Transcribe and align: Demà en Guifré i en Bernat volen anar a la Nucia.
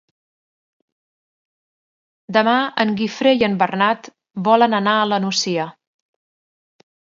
Demà 2.37 2.55
en 2.85 2.95
Guifré 3.03 3.35
i 3.41 3.47
en 3.49 3.59
Bernat 3.61 4.11
volen 4.49 4.77
anar 4.81 4.99
a 5.03 5.07
la 5.15 5.23
Nucia. 5.29 5.71